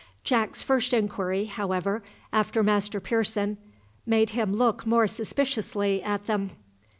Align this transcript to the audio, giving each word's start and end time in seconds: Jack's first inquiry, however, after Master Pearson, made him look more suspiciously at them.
Jack's 0.23 0.63
first 0.63 0.93
inquiry, 0.95 1.45
however, 1.45 2.01
after 2.33 2.63
Master 2.63 2.99
Pearson, 2.99 3.59
made 4.03 4.31
him 4.31 4.51
look 4.51 4.87
more 4.87 5.07
suspiciously 5.07 6.01
at 6.01 6.25
them. 6.25 6.53